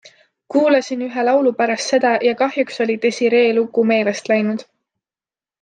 Kuulasin 0.53 1.03
ühe 1.07 1.25
laulu 1.27 1.51
pärast 1.59 1.93
seda 1.93 2.15
ja 2.29 2.33
kahjuks 2.41 2.83
oli 2.87 2.97
Desiree 3.05 3.55
lugu 3.59 3.87
meelest 3.93 4.33
läinud. 4.33 4.69